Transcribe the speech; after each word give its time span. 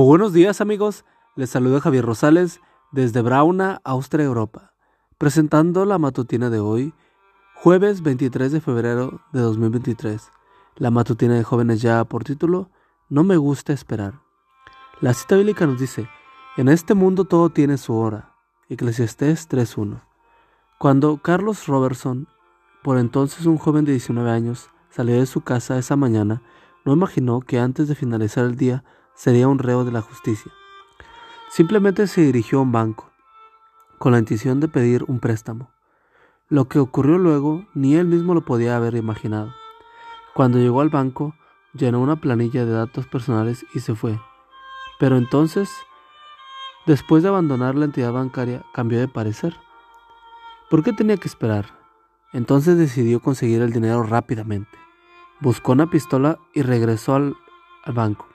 Buenos 0.00 0.32
días 0.32 0.60
amigos, 0.60 1.04
les 1.34 1.50
saluda 1.50 1.80
Javier 1.80 2.04
Rosales 2.04 2.60
desde 2.92 3.20
Brauna, 3.20 3.80
Austria, 3.82 4.26
Europa, 4.26 4.72
presentando 5.18 5.84
la 5.86 5.98
matutina 5.98 6.50
de 6.50 6.60
hoy, 6.60 6.94
jueves 7.56 8.00
23 8.02 8.52
de 8.52 8.60
febrero 8.60 9.20
de 9.32 9.40
2023. 9.40 10.30
La 10.76 10.92
matutina 10.92 11.34
de 11.34 11.42
jóvenes 11.42 11.82
ya 11.82 12.04
por 12.04 12.22
título, 12.22 12.70
No 13.08 13.24
me 13.24 13.36
gusta 13.38 13.72
esperar. 13.72 14.20
La 15.00 15.14
cita 15.14 15.34
bíblica 15.34 15.66
nos 15.66 15.80
dice, 15.80 16.08
en 16.56 16.68
este 16.68 16.94
mundo 16.94 17.24
todo 17.24 17.50
tiene 17.50 17.76
su 17.76 17.96
hora. 17.96 18.36
Eclesiastés 18.68 19.48
3.1. 19.48 20.00
Cuando 20.78 21.16
Carlos 21.16 21.66
Robertson, 21.66 22.28
por 22.84 22.98
entonces 22.98 23.46
un 23.46 23.58
joven 23.58 23.84
de 23.84 23.90
19 23.90 24.30
años, 24.30 24.70
salió 24.90 25.16
de 25.16 25.26
su 25.26 25.40
casa 25.40 25.76
esa 25.76 25.96
mañana, 25.96 26.40
no 26.84 26.92
imaginó 26.92 27.40
que 27.40 27.58
antes 27.58 27.88
de 27.88 27.96
finalizar 27.96 28.44
el 28.44 28.54
día 28.54 28.84
sería 29.18 29.48
un 29.48 29.58
reo 29.58 29.84
de 29.84 29.90
la 29.90 30.00
justicia. 30.00 30.52
Simplemente 31.50 32.06
se 32.06 32.20
dirigió 32.20 32.60
a 32.60 32.62
un 32.62 32.70
banco, 32.70 33.10
con 33.98 34.12
la 34.12 34.20
intención 34.20 34.60
de 34.60 34.68
pedir 34.68 35.04
un 35.08 35.18
préstamo. 35.18 35.72
Lo 36.48 36.68
que 36.68 36.78
ocurrió 36.78 37.18
luego 37.18 37.66
ni 37.74 37.96
él 37.96 38.06
mismo 38.06 38.32
lo 38.32 38.44
podía 38.44 38.76
haber 38.76 38.94
imaginado. 38.94 39.52
Cuando 40.34 40.58
llegó 40.58 40.82
al 40.82 40.88
banco, 40.88 41.34
llenó 41.74 42.00
una 42.00 42.20
planilla 42.20 42.64
de 42.64 42.70
datos 42.70 43.08
personales 43.08 43.66
y 43.74 43.80
se 43.80 43.96
fue. 43.96 44.20
Pero 45.00 45.16
entonces, 45.16 45.68
después 46.86 47.24
de 47.24 47.28
abandonar 47.28 47.74
la 47.74 47.86
entidad 47.86 48.12
bancaria, 48.12 48.62
cambió 48.72 49.00
de 49.00 49.08
parecer. 49.08 49.56
¿Por 50.70 50.84
qué 50.84 50.92
tenía 50.92 51.16
que 51.16 51.26
esperar? 51.26 51.76
Entonces 52.32 52.78
decidió 52.78 53.18
conseguir 53.18 53.62
el 53.62 53.72
dinero 53.72 54.04
rápidamente. 54.04 54.78
Buscó 55.40 55.72
una 55.72 55.90
pistola 55.90 56.38
y 56.54 56.62
regresó 56.62 57.16
al, 57.16 57.36
al 57.84 57.94
banco. 57.94 58.28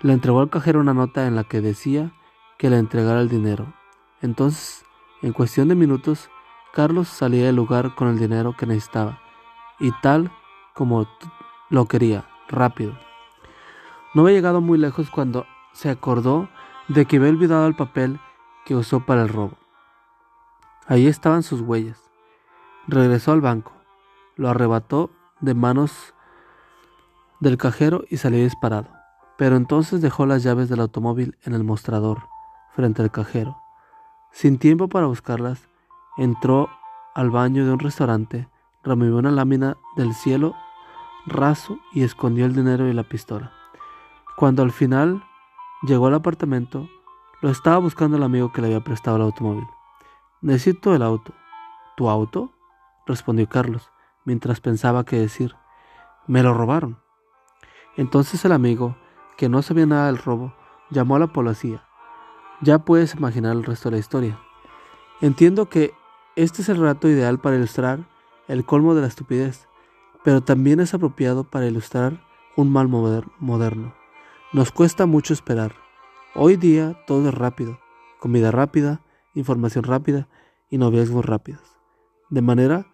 Le 0.00 0.12
entregó 0.12 0.40
al 0.40 0.48
cajero 0.48 0.78
una 0.78 0.94
nota 0.94 1.26
en 1.26 1.34
la 1.34 1.42
que 1.42 1.60
decía 1.60 2.12
que 2.56 2.70
le 2.70 2.78
entregara 2.78 3.20
el 3.20 3.28
dinero. 3.28 3.74
Entonces, 4.22 4.84
en 5.22 5.32
cuestión 5.32 5.66
de 5.66 5.74
minutos, 5.74 6.30
Carlos 6.72 7.08
salía 7.08 7.46
del 7.46 7.56
lugar 7.56 7.96
con 7.96 8.06
el 8.06 8.18
dinero 8.18 8.54
que 8.56 8.66
necesitaba, 8.66 9.20
y 9.80 9.90
tal 10.00 10.30
como 10.72 11.08
lo 11.70 11.86
quería, 11.86 12.28
rápido. 12.48 12.96
No 14.14 14.22
había 14.22 14.36
llegado 14.36 14.60
muy 14.60 14.78
lejos 14.78 15.10
cuando 15.10 15.46
se 15.72 15.90
acordó 15.90 16.48
de 16.86 17.04
que 17.04 17.16
había 17.16 17.30
olvidado 17.30 17.66
el 17.66 17.74
papel 17.74 18.20
que 18.64 18.76
usó 18.76 19.04
para 19.04 19.22
el 19.22 19.28
robo. 19.28 19.58
Ahí 20.86 21.08
estaban 21.08 21.42
sus 21.42 21.60
huellas. 21.60 22.10
Regresó 22.86 23.32
al 23.32 23.40
banco, 23.40 23.72
lo 24.36 24.48
arrebató 24.48 25.10
de 25.40 25.54
manos 25.54 26.14
del 27.40 27.58
cajero 27.58 28.04
y 28.08 28.18
salió 28.18 28.38
disparado. 28.42 28.97
Pero 29.38 29.56
entonces 29.56 30.02
dejó 30.02 30.26
las 30.26 30.42
llaves 30.42 30.68
del 30.68 30.80
automóvil 30.80 31.38
en 31.44 31.54
el 31.54 31.64
mostrador, 31.64 32.28
frente 32.74 33.00
al 33.02 33.10
cajero. 33.10 33.56
Sin 34.32 34.58
tiempo 34.58 34.88
para 34.88 35.06
buscarlas, 35.06 35.68
entró 36.18 36.68
al 37.14 37.30
baño 37.30 37.64
de 37.64 37.72
un 37.72 37.78
restaurante, 37.78 38.48
removió 38.82 39.16
una 39.16 39.30
lámina 39.30 39.76
del 39.96 40.12
cielo 40.12 40.54
raso 41.26 41.78
y 41.92 42.02
escondió 42.02 42.46
el 42.46 42.54
dinero 42.54 42.88
y 42.88 42.92
la 42.92 43.04
pistola. 43.04 43.52
Cuando 44.36 44.62
al 44.62 44.72
final 44.72 45.22
llegó 45.82 46.06
al 46.08 46.14
apartamento, 46.14 46.88
lo 47.40 47.50
estaba 47.50 47.78
buscando 47.78 48.16
el 48.16 48.22
amigo 48.22 48.52
que 48.52 48.60
le 48.60 48.68
había 48.68 48.82
prestado 48.82 49.16
el 49.16 49.22
automóvil. 49.22 49.66
Necesito 50.40 50.94
el 50.94 51.02
auto. 51.02 51.32
¿Tu 51.96 52.08
auto? 52.08 52.52
respondió 53.06 53.48
Carlos, 53.48 53.90
mientras 54.24 54.60
pensaba 54.60 55.04
qué 55.04 55.18
decir. 55.18 55.54
Me 56.26 56.42
lo 56.42 56.54
robaron. 56.54 56.98
Entonces 57.96 58.44
el 58.44 58.52
amigo 58.52 58.96
que 59.38 59.48
no 59.48 59.62
sabía 59.62 59.86
nada 59.86 60.06
del 60.06 60.18
robo, 60.18 60.52
llamó 60.90 61.14
a 61.14 61.20
la 61.20 61.28
policía. 61.28 61.86
Ya 62.60 62.80
puedes 62.80 63.14
imaginar 63.14 63.56
el 63.56 63.62
resto 63.62 63.88
de 63.88 63.94
la 63.94 64.00
historia. 64.00 64.40
Entiendo 65.20 65.68
que 65.68 65.94
este 66.34 66.60
es 66.60 66.68
el 66.68 66.76
relato 66.76 67.08
ideal 67.08 67.38
para 67.38 67.54
ilustrar 67.54 68.00
el 68.48 68.64
colmo 68.64 68.96
de 68.96 69.02
la 69.02 69.06
estupidez, 69.06 69.68
pero 70.24 70.42
también 70.42 70.80
es 70.80 70.92
apropiado 70.92 71.44
para 71.44 71.66
ilustrar 71.66 72.20
un 72.56 72.72
mal 72.72 72.88
moderno. 72.88 73.94
Nos 74.52 74.72
cuesta 74.72 75.06
mucho 75.06 75.32
esperar. 75.32 75.72
Hoy 76.34 76.56
día 76.56 77.00
todo 77.06 77.28
es 77.28 77.34
rápido, 77.34 77.78
comida 78.18 78.50
rápida, 78.50 79.02
información 79.34 79.84
rápida 79.84 80.26
y 80.68 80.78
noviazgos 80.78 81.24
rápidos. 81.24 81.78
De 82.28 82.42
manera 82.42 82.88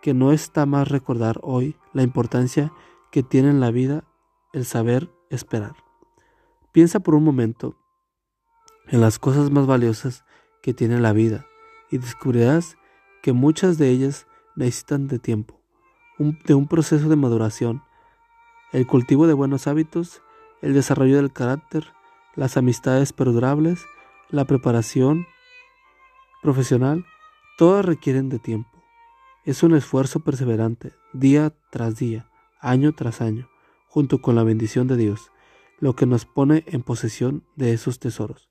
que 0.00 0.14
no 0.14 0.30
está 0.30 0.64
más 0.64 0.86
recordar 0.86 1.40
hoy 1.42 1.74
la 1.92 2.04
importancia 2.04 2.72
que 3.10 3.24
tiene 3.24 3.50
en 3.50 3.58
la 3.58 3.72
vida 3.72 4.04
el 4.52 4.64
saber 4.64 5.10
esperar. 5.28 5.87
Piensa 6.72 7.00
por 7.00 7.14
un 7.14 7.24
momento 7.24 7.76
en 8.88 9.00
las 9.00 9.18
cosas 9.18 9.50
más 9.50 9.66
valiosas 9.66 10.24
que 10.62 10.74
tiene 10.74 11.00
la 11.00 11.14
vida 11.14 11.46
y 11.90 11.96
descubrirás 11.98 12.76
que 13.22 13.32
muchas 13.32 13.78
de 13.78 13.88
ellas 13.88 14.26
necesitan 14.54 15.08
de 15.08 15.18
tiempo, 15.18 15.62
de 16.18 16.54
un 16.54 16.68
proceso 16.68 17.08
de 17.08 17.16
maduración, 17.16 17.82
el 18.72 18.86
cultivo 18.86 19.26
de 19.26 19.32
buenos 19.32 19.66
hábitos, 19.66 20.22
el 20.60 20.74
desarrollo 20.74 21.16
del 21.16 21.32
carácter, 21.32 21.86
las 22.34 22.58
amistades 22.58 23.14
perdurables, 23.14 23.86
la 24.28 24.44
preparación 24.44 25.26
profesional, 26.42 27.06
todas 27.56 27.84
requieren 27.84 28.28
de 28.28 28.38
tiempo. 28.38 28.70
Es 29.44 29.62
un 29.62 29.74
esfuerzo 29.74 30.20
perseverante, 30.20 30.92
día 31.14 31.54
tras 31.70 31.96
día, 31.96 32.30
año 32.60 32.92
tras 32.94 33.22
año, 33.22 33.48
junto 33.88 34.20
con 34.20 34.34
la 34.34 34.42
bendición 34.42 34.86
de 34.86 34.98
Dios 34.98 35.32
lo 35.80 35.94
que 35.94 36.06
nos 36.06 36.24
pone 36.26 36.64
en 36.66 36.82
posesión 36.82 37.44
de 37.56 37.72
esos 37.72 37.98
tesoros. 37.98 38.50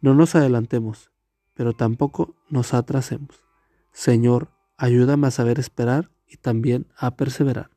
No 0.00 0.14
nos 0.14 0.34
adelantemos, 0.34 1.10
pero 1.54 1.72
tampoco 1.72 2.36
nos 2.48 2.74
atrasemos. 2.74 3.44
Señor, 3.92 4.50
ayúdame 4.76 5.26
a 5.26 5.30
saber 5.30 5.58
esperar 5.58 6.10
y 6.26 6.36
también 6.36 6.86
a 6.96 7.16
perseverar. 7.16 7.70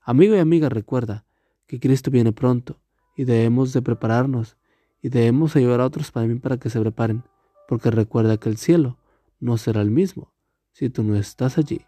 Amigo 0.00 0.34
y 0.36 0.38
amiga, 0.38 0.68
recuerda 0.68 1.26
que 1.66 1.80
Cristo 1.80 2.10
viene 2.10 2.32
pronto 2.32 2.80
y 3.16 3.24
debemos 3.24 3.72
de 3.72 3.82
prepararnos 3.82 4.56
y 5.02 5.08
debemos 5.08 5.56
ayudar 5.56 5.80
a 5.80 5.86
otros 5.86 6.12
también 6.12 6.40
para 6.40 6.58
que 6.58 6.70
se 6.70 6.80
preparen, 6.80 7.24
porque 7.68 7.90
recuerda 7.90 8.36
que 8.36 8.48
el 8.48 8.56
cielo 8.56 8.98
no 9.40 9.58
será 9.58 9.82
el 9.82 9.90
mismo 9.90 10.32
si 10.72 10.90
tú 10.90 11.02
no 11.02 11.16
estás 11.16 11.58
allí. 11.58 11.84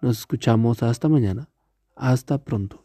Nos 0.00 0.18
escuchamos 0.18 0.82
hasta 0.82 1.08
mañana. 1.08 1.48
Hasta 1.94 2.42
pronto. 2.42 2.84